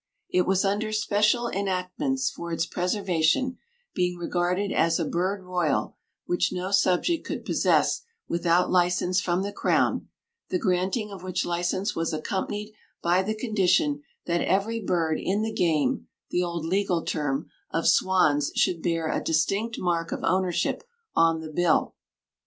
It 0.31 0.47
was 0.47 0.65
under 0.65 0.91
special 0.91 1.47
enactments 1.47 2.31
for 2.31 2.51
its 2.51 2.65
preservation, 2.65 3.59
being 3.93 4.17
regarded 4.17 4.71
as 4.71 4.99
a 4.99 5.05
"bird 5.05 5.43
royal," 5.43 5.95
which 6.25 6.51
no 6.51 6.71
subject 6.71 7.23
could 7.23 7.45
possess 7.45 8.01
without 8.27 8.71
license 8.71 9.21
from 9.21 9.43
the 9.43 9.51
crown, 9.53 10.07
the 10.49 10.57
granting 10.57 11.11
of 11.11 11.21
which 11.21 11.45
license 11.45 11.95
was 11.95 12.13
accompanied 12.13 12.73
by 13.03 13.21
the 13.21 13.35
condition 13.35 14.01
that 14.25 14.41
every 14.41 14.79
bird 14.83 15.19
in 15.21 15.43
the 15.43 15.53
"game," 15.53 16.07
the 16.31 16.41
old 16.41 16.65
legal 16.65 17.03
term, 17.05 17.51
of 17.69 17.87
swans 17.87 18.51
should 18.55 18.81
bear 18.81 19.07
a 19.07 19.23
distinct 19.23 19.77
mark 19.77 20.11
of 20.11 20.23
ownership 20.23 20.81
on 21.15 21.41
the 21.41 21.51
bill. 21.51 21.93